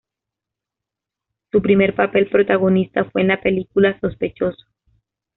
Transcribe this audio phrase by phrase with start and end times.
[1.51, 4.65] Su primer papel protagonista fue en la película Sospechoso.